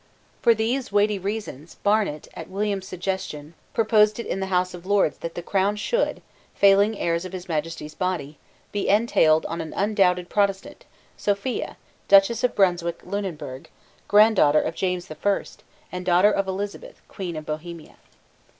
For 0.41 0.55
these 0.55 0.91
weighty 0.91 1.19
reasons, 1.19 1.75
Barnet, 1.75 2.27
at 2.33 2.49
William's 2.49 2.87
suggestion, 2.87 3.53
proposed 3.71 4.17
it 4.19 4.27
the 4.39 4.47
House 4.47 4.73
of 4.73 4.87
Lords 4.87 5.19
that 5.19 5.35
the 5.35 5.43
crown 5.43 5.75
should, 5.75 6.23
failing 6.55 6.97
heirs 6.97 7.23
of 7.23 7.33
His 7.33 7.47
Majesty's 7.47 7.93
body, 7.93 8.39
be 8.71 8.89
entailed 8.89 9.45
on 9.45 9.61
an 9.61 9.73
undoubted 9.75 10.27
Protestant, 10.27 10.85
Sophia, 11.17 11.77
Duchess 12.07 12.43
of 12.43 12.55
Brunswick 12.55 13.01
Lunenburg, 13.03 13.69
granddaughter 14.07 14.59
of 14.59 14.73
James 14.73 15.05
the 15.05 15.13
First, 15.13 15.63
and 15.91 16.03
daughter 16.03 16.31
of 16.31 16.47
Elizabeth, 16.47 16.99
Queen 17.07 17.35
of 17.35 17.45
Bohemia. 17.45 17.97